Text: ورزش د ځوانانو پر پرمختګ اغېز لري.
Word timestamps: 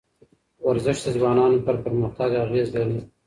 ورزش 0.69 0.97
د 1.03 1.07
ځوانانو 1.17 1.63
پر 1.65 1.75
پرمختګ 1.83 2.29
اغېز 2.45 2.67
لري. 2.75 2.99